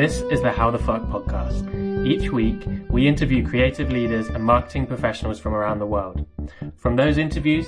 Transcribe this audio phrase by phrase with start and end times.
[0.00, 2.06] This is the How the Fuck podcast.
[2.06, 6.26] Each week, we interview creative leaders and marketing professionals from around the world.
[6.78, 7.66] From those interviews,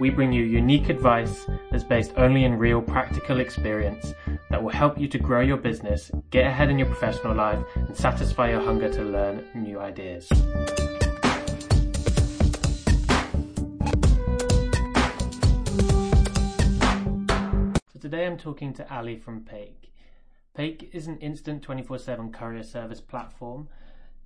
[0.00, 4.14] we bring you unique advice that's based only in real practical experience
[4.48, 7.94] that will help you to grow your business, get ahead in your professional life, and
[7.94, 10.26] satisfy your hunger to learn new ideas.
[17.92, 19.90] So today I'm talking to Ali from Peyk.
[20.56, 23.68] Peyk is an instant 24 7 courier service platform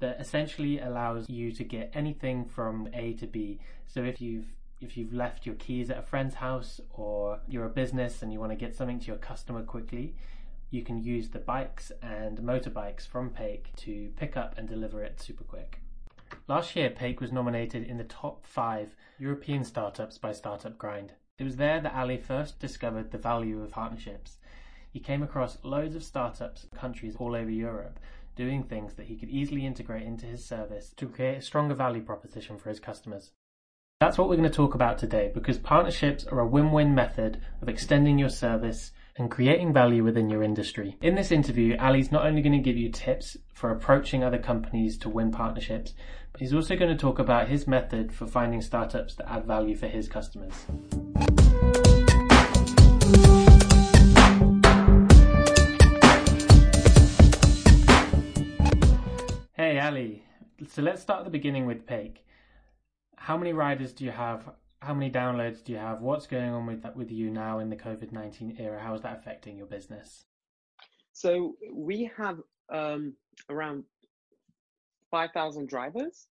[0.01, 3.61] that essentially allows you to get anything from A to B.
[3.87, 7.71] So if you've if you've left your keys at a friend's house or you're a
[7.71, 10.15] business and you want to get something to your customer quickly,
[10.71, 15.21] you can use the bikes and motorbikes from Peyk to pick up and deliver it
[15.21, 15.81] super quick.
[16.47, 21.15] Last year, Peyk was nominated in the top five European startups by Startup Grind.
[21.39, 24.37] It was there that Ali first discovered the value of partnerships.
[24.99, 28.01] He came across loads of startups, countries all over Europe,
[28.35, 32.03] doing things that he could easily integrate into his service to create a stronger value
[32.03, 33.31] proposition for his customers.
[34.01, 37.41] That's what we're going to talk about today because partnerships are a win win method
[37.63, 40.97] of extending your service and creating value within your industry.
[41.01, 44.99] In this interview, Ali's not only going to give you tips for approaching other companies
[44.99, 45.95] to win partnerships,
[46.33, 49.77] but he's also going to talk about his method for finding startups that add value
[49.77, 50.67] for his customers.
[59.89, 60.23] Ali,
[60.69, 62.17] so let's start at the beginning with Peyk.
[63.17, 64.51] How many riders do you have?
[64.81, 66.03] How many downloads do you have?
[66.03, 68.79] What's going on with that with you now in the COVID nineteen era?
[68.79, 70.27] How is that affecting your business?
[71.15, 72.39] So we have
[72.71, 73.15] um,
[73.49, 73.85] around
[75.11, 76.27] five thousand drivers,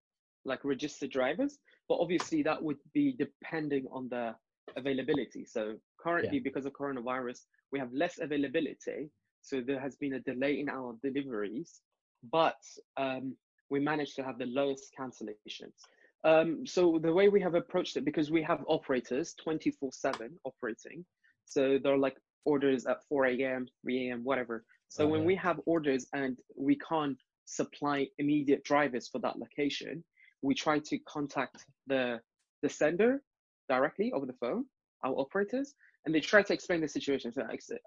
[0.44, 1.56] like registered drivers,
[1.88, 4.34] but obviously that would be depending on the
[4.76, 5.46] availability.
[5.46, 6.44] So currently, Yeah.
[6.44, 7.38] because of coronavirus,
[7.72, 9.08] we have less availability.
[9.40, 11.80] So there has been a delay in our deliveries,
[12.30, 12.60] but
[12.98, 13.34] um,
[13.70, 15.74] we managed to have the lowest cancellations.
[16.24, 21.04] Um, so the way we have approached it, because we have operators 24 7 operating,
[21.44, 24.64] so they're like orders at 4 a.m., 3 a.m., whatever.
[24.88, 30.02] So Oh, when we have orders and we can't supply immediate drivers for that location,
[30.42, 32.20] we try to contact the
[32.62, 33.22] the sender
[33.68, 34.64] directly over the phone,
[35.04, 35.74] our operators,
[36.04, 37.32] and they try to explain the situation.
[37.32, 37.42] So,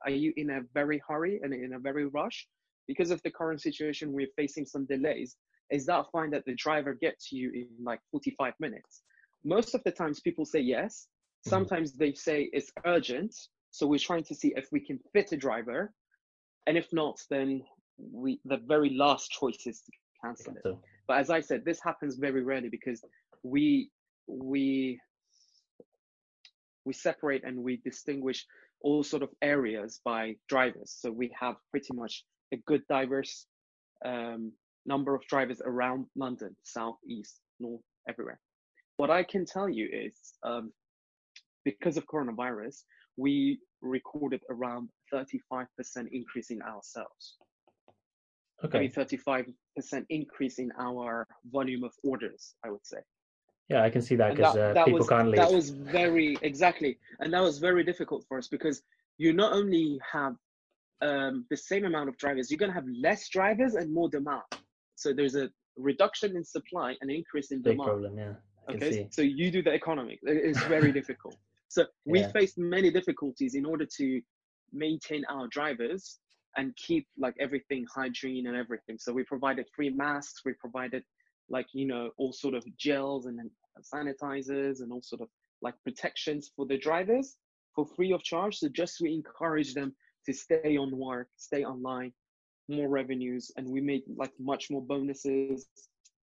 [0.05, 2.47] are you in a very hurry and in a very rush?
[2.87, 5.35] Because of the current situation, we're facing some delays.
[5.71, 9.03] Is that fine that the driver gets you in like 45 minutes?
[9.43, 11.07] Most of the times, people say yes.
[11.45, 11.49] Mhm.
[11.49, 13.35] Sometimes they say it's urgent.
[13.71, 15.93] So we're trying to see if we can fit a driver,
[16.67, 17.63] and if not, then
[17.97, 19.91] we the very last choice is to
[20.23, 20.63] cancel it.
[21.07, 23.03] But as I said, this happens very rarely because
[23.43, 23.91] we
[24.27, 24.99] we
[26.85, 28.45] we separate and we distinguish
[28.81, 30.95] all sort of areas by drivers.
[30.99, 33.45] So we have pretty much a good diverse
[34.05, 34.53] um,
[34.89, 38.39] number of drivers around London, south, east, north, everywhere.
[38.97, 40.73] What I can tell you is um,
[41.63, 42.77] because of coronavirus,
[43.15, 45.67] we recorded around 35%
[46.11, 47.25] increase in our sales.
[48.65, 48.79] Okay.
[48.79, 49.45] mean, 35%
[50.09, 52.97] increase in our volume of orders, I would say.
[53.69, 55.37] Yeah, I can see that because uh, people was, can't leave.
[55.37, 56.97] That was very, exactly.
[57.19, 58.81] And that was very difficult for us because
[59.17, 60.33] you not only have
[61.01, 64.41] um, the same amount of drivers, you're going to have less drivers and more demand.
[64.99, 67.89] So there's a reduction in supply and increase in Big demand.
[67.89, 68.17] problem.
[68.17, 68.33] Yeah,
[68.67, 69.07] I Okay, see.
[69.11, 70.19] so you do the economic.
[70.23, 71.37] It's very difficult.
[71.69, 72.31] So we Yeah.
[72.31, 74.21] faced many difficulties in order to
[74.73, 76.19] maintain our drivers
[76.57, 78.97] and keep like everything hygiene and everything.
[78.99, 80.43] So we provided free masks.
[80.43, 81.03] We provided
[81.47, 83.49] like you know all sort of gels and
[83.93, 85.29] sanitizers and all sort of
[85.61, 87.37] like protections for the drivers
[87.75, 88.57] for free of charge.
[88.57, 89.95] So just we encourage them
[90.25, 92.11] to stay on work, stay online,
[92.69, 95.67] more revenues, and we made like much more bonuses.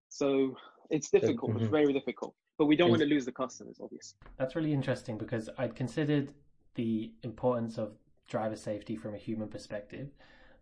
[0.08, 0.56] So
[0.90, 1.56] it's difficult.
[1.56, 1.70] It's mhm.
[1.70, 2.34] very difficult.
[2.58, 4.18] But we don't Is- want to lose the customers, obviously.
[4.38, 6.32] That's really interesting because I'd considered
[6.74, 7.96] the importance of
[8.28, 10.10] driver safety from a human perspective,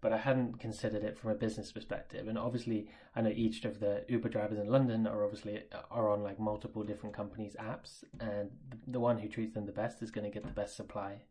[0.00, 2.28] but I hadn't considered it from a business perspective.
[2.28, 6.22] And obviously, I know each of the Uber drivers in London are obviously are on
[6.22, 8.50] like multiple different companies' apps, and
[8.86, 11.22] the one who treats them the best is going to get the best supply.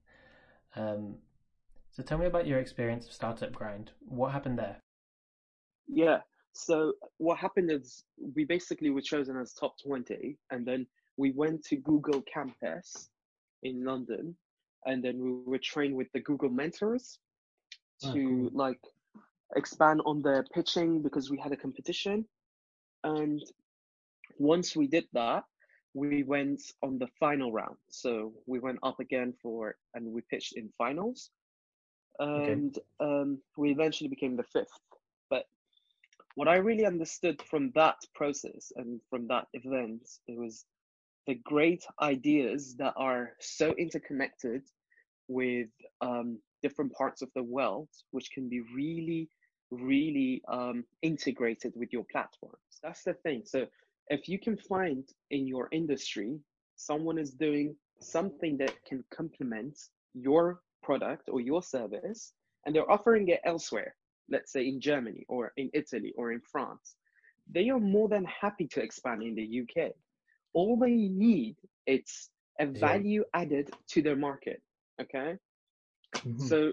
[0.75, 1.17] Um,
[1.93, 3.91] so tell me about your experience of Startup Grind.
[4.07, 4.77] What happened there?
[5.87, 6.19] Yeah.
[6.53, 8.03] So what happened is
[8.35, 10.85] we basically were chosen as top 20 and then
[11.17, 13.09] we went to Google campus
[13.63, 14.35] in London
[14.85, 17.19] and then we were trained with the Google mentors
[18.03, 18.49] Ah, to cool.
[18.53, 18.79] like
[19.55, 22.25] expand on their pitching because we had a competition
[23.03, 23.41] and
[24.39, 25.43] once we did that
[25.93, 30.53] we went on the final round so we went up again for and we pitched
[30.57, 31.29] in finals
[32.19, 32.51] Okay.
[32.51, 34.79] and um, we eventually became the fifth
[35.29, 35.47] But
[36.35, 40.65] what I really understood from that process and from that event, it was
[41.27, 44.63] the great ideas that are so interconnected
[45.27, 45.69] with
[46.01, 49.29] um, different parts of the world, which can be really,
[49.71, 52.57] really um, integrated with your platforms.
[52.83, 53.43] That's the thing.
[53.45, 53.65] So
[54.09, 56.39] if you can find in your industry
[56.75, 59.77] someone is doing something that can complement
[60.13, 62.33] your product or your service,
[62.65, 63.95] and they're offering it elsewhere,
[64.29, 66.95] let's say in Germany or in Italy or in France,
[67.49, 69.91] they are more than happy to expand in the UK.
[70.53, 73.41] All they need it's a value yeah.
[73.41, 74.61] added to their market.
[75.01, 75.37] Okay.
[76.15, 76.45] Mm-hmm.
[76.45, 76.71] So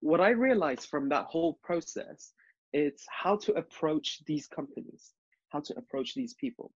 [0.00, 2.32] what I realized from that whole process
[2.72, 5.12] is how to approach these companies,
[5.48, 6.72] how to approach these people.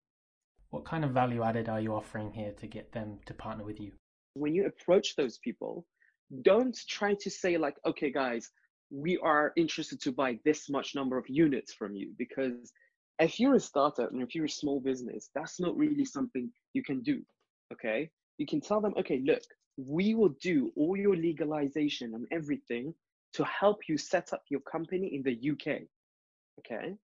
[0.69, 3.79] What kind of value added are you offering here to get them to partner with
[3.79, 3.93] you?
[4.33, 5.85] When you approach those people,
[6.41, 8.49] don't try to say like, okay, guys,
[8.89, 12.71] we are interested to buy this much number of units from you because
[13.19, 16.83] if you're a startup and if you're a small business, that's not really something you
[16.83, 17.21] can do.
[17.73, 18.09] Okay.
[18.37, 19.41] You can tell them, okay, look,
[19.77, 22.93] we will do all your legalization and everything
[23.33, 25.81] to help you set up your company in the UK.
[26.59, 26.95] Okay.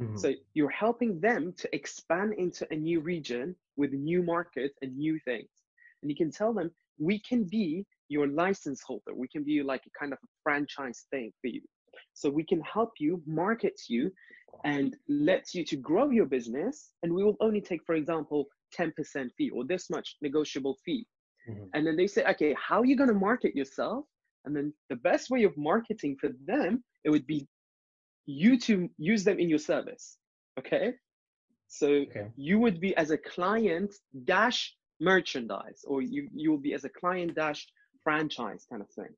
[0.00, 0.16] Mm-hmm.
[0.16, 5.18] So you're helping them to expand into a new region with new markets and new
[5.24, 5.48] things.
[6.02, 9.14] And you can tell them, we can be your license holder.
[9.14, 11.62] We can be like a kind of a franchise thing for you.
[12.14, 14.10] So we can help you, market you,
[14.64, 16.90] and let you to grow your business.
[17.02, 18.46] And we will only take, for example,
[18.78, 18.92] 10%
[19.36, 21.06] fee or this much negotiable fee.
[21.48, 21.64] Mm-hmm.
[21.74, 24.04] And then they say, okay, how are you going to market yourself?
[24.44, 27.46] And then the best way of marketing for them, it would be
[28.26, 30.18] you to use them in your service.
[30.58, 30.94] Okay.
[31.68, 32.28] So okay.
[32.36, 33.94] you would be as a client
[34.24, 37.66] dash merchandise, or you, you will be as a client dash
[38.08, 39.14] franchise kind of thing.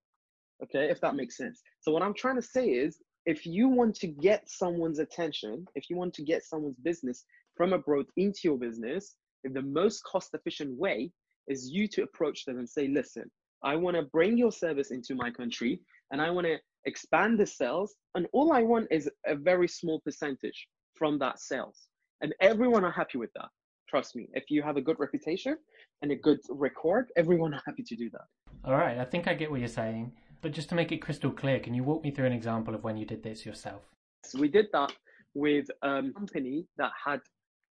[0.65, 1.63] Okay, if that makes sense.
[1.81, 5.89] So what I'm trying to say is if you want to get someone's attention, if
[5.89, 7.25] you want to get someone's business
[7.57, 9.15] from abroad into your business,
[9.45, 11.13] in the most cost efficient way
[11.47, 13.31] is you to approach them and say, listen,
[13.63, 17.47] I want to bring your service into my country and I want to expand the
[17.47, 17.95] sales.
[18.17, 20.67] And all I want is a very small percentage
[20.97, 21.87] from that sales.
[22.23, 23.51] And everyone are happy with that.
[23.91, 24.29] Trust me.
[24.35, 25.57] If you have a good reputation
[26.01, 28.27] and a good record, everyone happy to do that.
[28.65, 28.99] All right.
[28.99, 30.13] I think I get what you're saying.
[30.43, 32.85] But just to make it crystal clear, can you walk me through an example of
[32.85, 33.83] when you did this yourself?
[34.25, 34.93] So we did that
[35.35, 37.21] with a company that had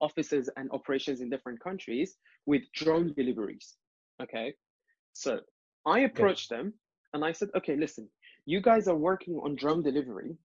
[0.01, 2.17] offices and operations in different countries
[2.47, 3.77] with drone deliveries.
[4.21, 4.55] Okay.
[5.13, 5.39] So
[5.87, 6.75] I approached them
[7.15, 8.09] and I said, okay, listen,
[8.45, 10.37] you guys are working on drone delivery,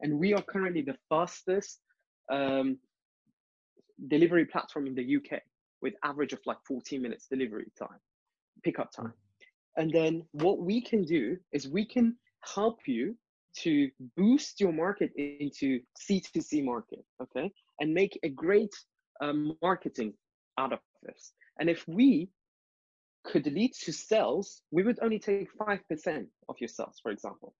[0.00, 1.78] and we are currently the fastest
[2.32, 2.78] um,
[4.08, 5.40] delivery platform in the UK
[5.82, 7.98] with average of like 14 minutes delivery time,
[8.62, 9.12] pickup time.
[9.76, 12.16] And then what we can do is we can
[12.54, 13.16] help you
[13.58, 17.50] to boost your market into C2C market, okay,
[17.80, 18.72] and make a great
[19.20, 20.14] um, marketing
[20.58, 21.32] out of this.
[21.58, 22.28] And if we
[23.24, 27.54] could lead to sales, we would only take 5% of your sales, for example.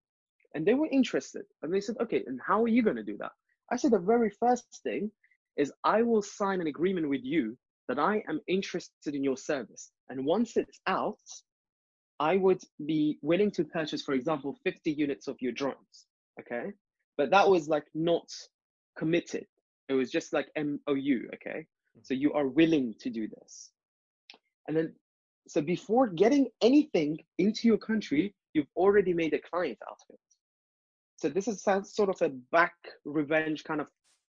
[0.54, 1.42] And they were interested.
[1.62, 3.32] And they said, okay, and how are you going to do that?
[3.70, 5.10] I said, the very first thing
[5.56, 7.56] is I will sign an agreement with you
[7.88, 9.90] that I am interested in your service.
[10.08, 11.18] And once it's out,
[12.20, 16.06] I would be willing to purchase, for example, 50 units of your drones.
[16.38, 16.72] Okay.
[17.16, 18.28] But that was like not
[18.96, 19.46] committed.
[19.88, 21.28] It was just like MOU.
[21.34, 21.66] Okay.
[21.94, 22.00] Hmm.
[22.02, 23.70] So you are willing to do this.
[24.68, 24.94] And then
[25.48, 30.20] so before getting anything into your country, you've already made a client out of it.
[31.16, 33.88] So this is sort of a back revenge kind of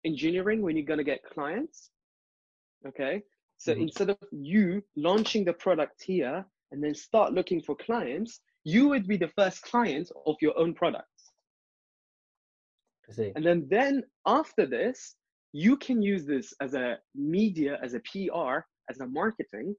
[0.06, 1.90] engineering when you're going to get clients.
[2.88, 3.24] Okay.
[3.58, 3.84] So mm-hmm.
[3.84, 9.08] instead of you launching the product here and then start looking for clients, you would
[9.08, 11.08] be the first client of your own products.
[13.36, 15.16] And then then after this,
[15.54, 19.76] you can use this as a media, as a PR, as a marketing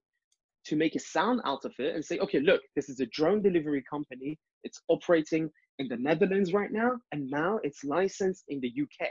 [0.66, 3.42] to make a sound out of it and say, okay, look, this is a drone
[3.42, 4.38] delivery company.
[4.64, 9.08] It's operating in the Netherlands right now, and now it's licensed in the UK.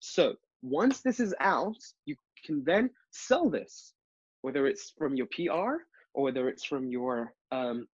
[0.00, 3.92] So once this is out, you can then sell this,
[4.42, 5.82] whether it's from your PR
[6.14, 7.86] or whether it's from your um,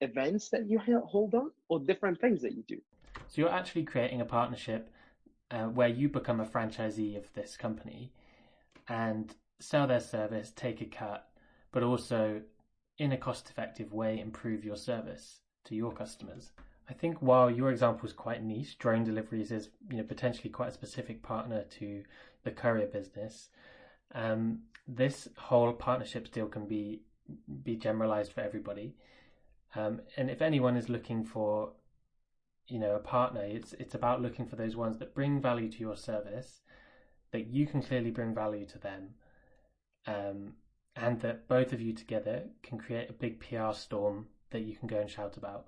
[0.00, 2.80] events that you hold on or different things that you do.
[3.28, 4.90] So you're actually creating a partnership
[5.50, 8.12] uh, where you become a franchisee of this company
[8.88, 11.28] and sell their service, take a cut,
[11.72, 12.40] but also
[12.98, 16.50] in a cost effective way improve your service to your customers.
[16.88, 20.68] I think while your example is quite niche, drone deliveries is you know potentially quite
[20.68, 22.04] a specific partner to
[22.44, 23.48] the courier business.
[24.14, 27.02] Um, this whole partnership deal can be
[27.64, 28.94] be generalized for everybody.
[29.74, 31.72] Um, and if anyone is looking for
[32.68, 35.80] you know a partner, it's it's about looking for those ones that bring value to
[35.80, 36.60] your service,
[37.32, 39.14] that you can clearly bring value to them,
[40.06, 40.54] um,
[40.94, 44.86] and that both of you together can create a big PR storm that you can
[44.86, 45.66] go and shout about.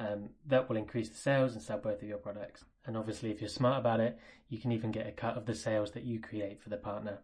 [0.00, 2.64] Um, that will increase the sales and sell both of your products.
[2.86, 5.54] And obviously, if you're smart about it, you can even get a cut of the
[5.54, 7.18] sales that you create for the partner.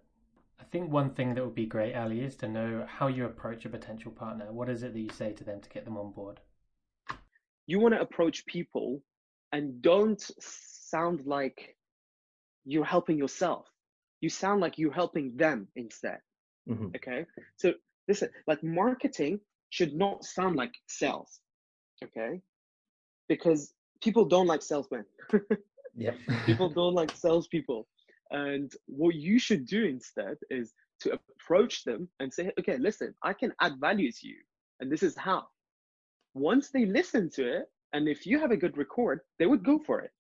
[0.61, 3.65] I think one thing that would be great, Ali, is to know how you approach
[3.65, 4.53] a potential partner.
[4.53, 6.41] What is it that you say to them to get them on board?
[7.67, 9.03] You want to approach people
[9.53, 11.77] and don't sound like
[12.65, 13.67] you're helping yourself.
[14.21, 16.19] You sound like you're helping them instead.
[16.69, 16.89] Mm-hmm.
[16.97, 17.27] Okay.
[17.57, 17.75] So
[18.09, 19.41] listen, like marketing
[19.71, 21.41] should not sound like sales.
[22.03, 22.41] Okay.
[23.29, 25.05] Because people don't like salesmen.
[25.97, 26.13] yeah.
[26.47, 27.87] people don't like salespeople.
[28.31, 33.33] And what you should do instead is to approach them and say, okay, listen, I
[33.33, 34.37] can add value to you.
[34.81, 35.45] And this is how.
[36.35, 39.79] Once they listen to it, and if you have a good record, they would go
[39.79, 40.11] for it.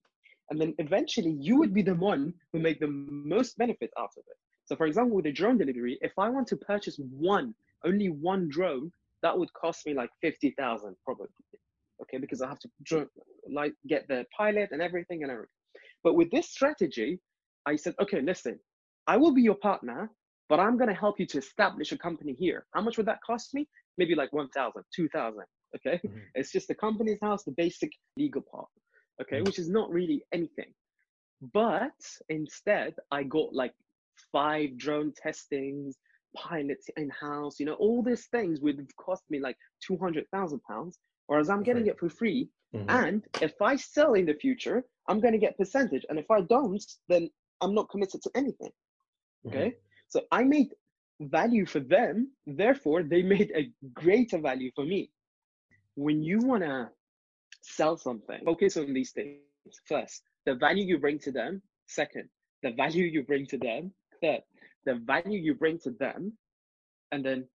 [0.51, 4.25] And then eventually you would be the one who make the most benefit out of
[4.29, 4.37] it.
[4.67, 8.49] So for example, with a drone delivery, if I want to purchase one, only one
[8.49, 8.93] drone,
[9.23, 11.29] that would cost me like 50,000 probably.
[12.03, 13.09] Okay, because I have to
[13.53, 15.49] like get the pilot and everything and everything.
[16.03, 17.21] But with this strategy,
[17.67, 18.59] I said, okay, listen,
[19.07, 20.11] I will be your partner,
[20.49, 22.67] but I'm going to help you to establish a company here.
[22.75, 23.67] How much would that cost me?
[23.97, 25.41] Maybe like 1,000, 2,000.
[25.77, 26.01] Okay.
[26.07, 26.19] Mm-hmm.
[26.35, 28.69] It's just the company's house, the basic legal part.
[29.23, 29.37] Okay.
[29.37, 29.45] Mm-hmm.
[29.45, 30.73] Which is not really anything.
[31.53, 31.93] But
[32.29, 33.75] instead, I got like
[34.33, 35.97] five drone testings,
[36.35, 41.49] pilots in house, you know, all these things would cost me like 200,000 pounds, whereas
[41.50, 42.49] I'm getting it for free.
[42.75, 42.91] Mm-hmm.
[42.91, 46.05] And if I sell in the future, I'm going to get percentage.
[46.09, 48.71] And if I don't, then I'm not committed to anything.
[49.47, 49.69] Okay.
[49.69, 49.79] Mm-hmm.
[50.09, 50.69] So I made
[51.21, 52.31] value for them.
[52.47, 55.11] Therefore, they made a greater value for me.
[55.95, 56.91] When you want to
[57.62, 59.38] sell something, focus on these things.
[59.87, 61.62] First, the value you bring to them.
[61.87, 62.29] Second,
[62.62, 63.93] the value you bring to them.
[64.21, 64.41] Third,
[64.85, 66.33] the value you bring to them.
[67.12, 67.47] And then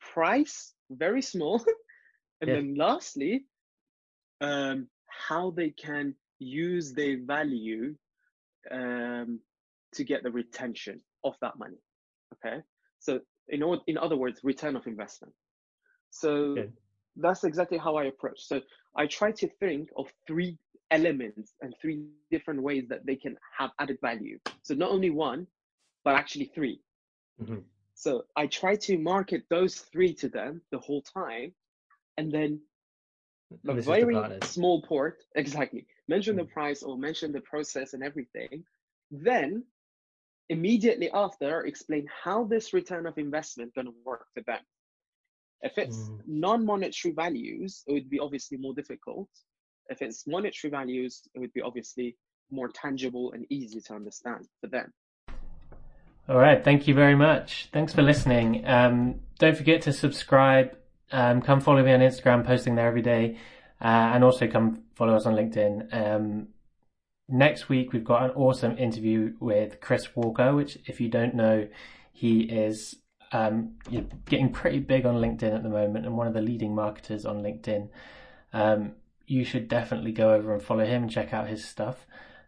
[0.00, 1.58] price, very small.
[2.40, 2.54] and yeah.
[2.54, 3.44] then lastly,
[4.40, 7.94] um, how they can use their value
[8.70, 9.40] um,
[9.94, 11.78] to get the retention of that money.
[12.34, 12.58] Okay,
[12.98, 15.32] so in in other words, return of investment.
[16.10, 16.56] So
[17.16, 18.40] that's exactly how I approach.
[18.46, 18.60] So
[18.96, 20.58] I try to think of three
[20.90, 24.38] elements and three different ways that they can have added value.
[24.62, 25.46] So not only one,
[26.04, 26.80] but actually 3
[27.42, 27.58] mm-hmm.
[27.94, 31.54] So I try to market those three to them the whole time,
[32.18, 32.60] and then
[33.68, 35.86] a very small port exactly.
[36.08, 36.50] Mention the mm.
[36.50, 38.64] price or mention the process and everything.
[39.10, 39.64] Then
[40.48, 44.60] immediately after explain how this return of investment going to work for them.
[45.62, 46.20] If it's mm.
[46.26, 49.28] non-monetary values it would be obviously more difficult.
[49.88, 52.16] If it's monetary values it would be obviously
[52.50, 54.92] more tangible and easy to understand for them
[56.28, 60.76] all right thank you very much thanks for listening um, don't forget to subscribe
[61.14, 63.36] um, come follow me on Instagram, posting there every day,
[63.80, 65.94] uh, and also come follow us on LinkedIn.
[65.94, 66.48] Um,
[67.28, 71.68] next week we've got an awesome interview with Chris Walker, which if you don't know,
[72.12, 72.96] he is
[73.30, 73.76] um,
[74.26, 77.42] getting pretty big on LinkedIn at the moment and one of the leading marketers on
[77.42, 77.88] LinkedIn.
[78.52, 78.92] Um,
[79.26, 82.06] you should definitely go over and follow him and check out his stuff.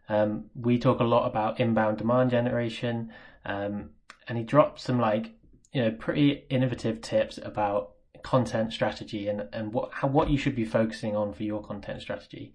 [0.09, 3.11] Um, we talk a lot about inbound demand generation,
[3.47, 3.89] um,
[4.27, 5.31] and he drops some like
[5.73, 10.55] you know pretty innovative tips about content strategy and, and what how, what you should
[10.55, 12.53] be focusing on for your content strategy.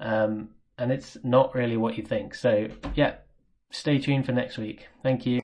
[0.00, 2.34] Um, and it's not really what you think.
[2.34, 3.16] So yeah,
[3.70, 4.88] stay tuned for next week.
[5.02, 5.38] Thank you.